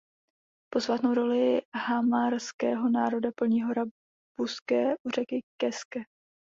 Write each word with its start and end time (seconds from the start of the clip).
Posvátnou 0.73 1.13
roli 1.13 1.61
hamarského 1.87 2.89
národa 2.89 3.29
plní 3.35 3.61
hora 3.63 3.83
Buske 4.39 4.93
u 5.07 5.09
řeky 5.09 5.41
Keske. 5.61 5.99